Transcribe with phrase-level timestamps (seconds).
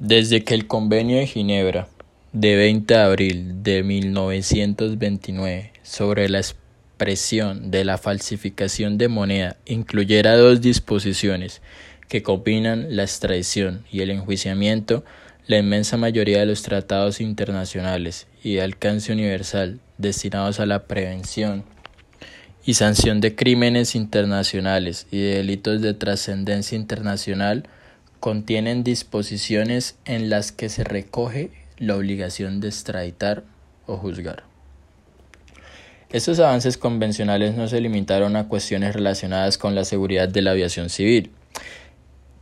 [0.00, 1.86] Desde que el Convenio de Ginebra
[2.32, 10.38] de 20 de abril de 1929 sobre la expresión de la falsificación de moneda incluyera
[10.38, 11.60] dos disposiciones
[12.08, 15.04] que combinan la extradición y el enjuiciamiento,
[15.46, 21.62] la inmensa mayoría de los tratados internacionales y de alcance universal destinados a la prevención
[22.64, 27.68] y sanción de crímenes internacionales y de delitos de trascendencia internacional
[28.20, 33.42] contienen disposiciones en las que se recoge la obligación de extraditar
[33.86, 34.44] o juzgar.
[36.10, 40.90] Estos avances convencionales no se limitaron a cuestiones relacionadas con la seguridad de la aviación
[40.90, 41.30] civil.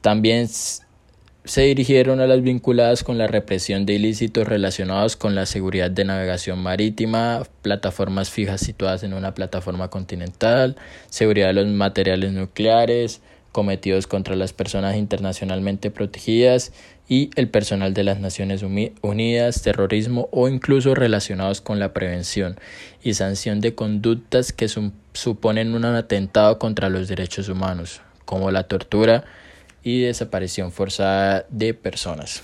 [0.00, 5.90] También se dirigieron a las vinculadas con la represión de ilícitos relacionados con la seguridad
[5.90, 10.76] de navegación marítima, plataformas fijas situadas en una plataforma continental,
[11.10, 13.20] seguridad de los materiales nucleares,
[13.54, 16.72] cometidos contra las personas internacionalmente protegidas
[17.08, 22.56] y el personal de las Naciones Unidas, terrorismo o incluso relacionados con la prevención
[23.00, 24.66] y sanción de conductas que
[25.12, 29.24] suponen un atentado contra los derechos humanos, como la tortura,
[29.84, 32.40] y desaparición forzada de personas.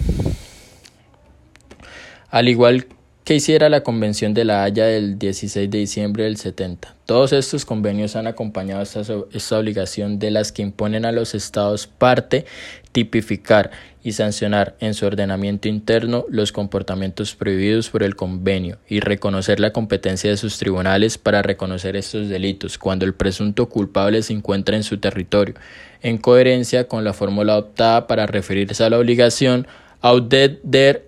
[2.31, 2.87] Al igual
[3.35, 6.97] hiciera la Convención de la Haya del 16 de diciembre del 70.
[7.07, 11.87] Todos estos convenios han acompañado esta, esta, obligación de las que imponen a los estados
[11.87, 12.45] parte
[12.93, 13.71] tipificar
[14.03, 19.73] y sancionar en su ordenamiento interno los comportamientos prohibidos por el convenio y reconocer la
[19.73, 24.83] competencia de sus tribunales para reconocer estos delitos cuando el presunto culpable se encuentra en
[24.83, 25.55] su territorio,
[26.03, 29.67] en coherencia con la fórmula adoptada para referirse a la obligación
[30.01, 31.07] audet der.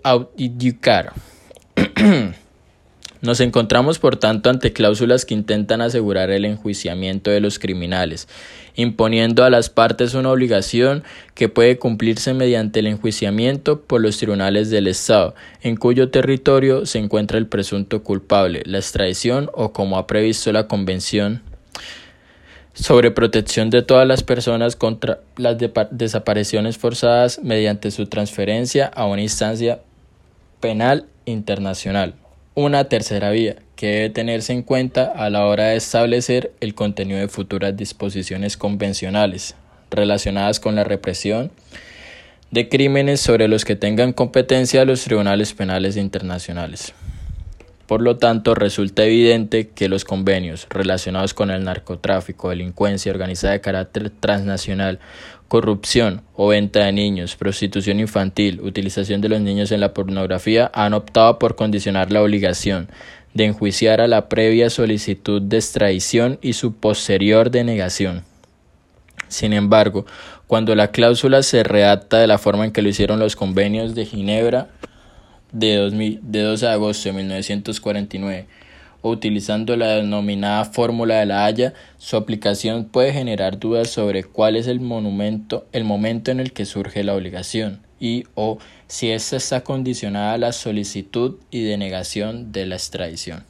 [3.22, 8.26] Nos encontramos, por tanto, ante cláusulas que intentan asegurar el enjuiciamiento de los criminales,
[8.74, 11.04] imponiendo a las partes una obligación
[11.36, 16.98] que puede cumplirse mediante el enjuiciamiento por los tribunales del Estado, en cuyo territorio se
[16.98, 21.42] encuentra el presunto culpable, la extradición o como ha previsto la Convención
[22.74, 25.58] sobre protección de todas las personas contra las
[25.90, 29.80] desapariciones forzadas mediante su transferencia a una instancia
[30.58, 32.14] penal internacional.
[32.54, 37.18] Una tercera vía que debe tenerse en cuenta a la hora de establecer el contenido
[37.18, 39.54] de futuras disposiciones convencionales
[39.90, 41.50] relacionadas con la represión
[42.50, 46.92] de crímenes sobre los que tengan competencia los tribunales penales internacionales.
[47.92, 53.60] Por lo tanto, resulta evidente que los convenios relacionados con el narcotráfico, delincuencia organizada de
[53.60, 54.98] carácter transnacional,
[55.46, 60.94] corrupción o venta de niños, prostitución infantil, utilización de los niños en la pornografía han
[60.94, 62.88] optado por condicionar la obligación
[63.34, 68.24] de enjuiciar a la previa solicitud de extradición y su posterior denegación.
[69.28, 70.06] Sin embargo,
[70.46, 74.06] cuando la cláusula se redacta de la forma en que lo hicieron los convenios de
[74.06, 74.68] Ginebra,
[75.52, 78.46] de, 12 de agosto de 1949
[79.02, 84.56] o utilizando la denominada fórmula de la Haya, su aplicación puede generar dudas sobre cuál
[84.56, 89.36] es el monumento, el momento en el que surge la obligación y o si ésta
[89.36, 93.44] está condicionada a la solicitud y denegación de la extradición.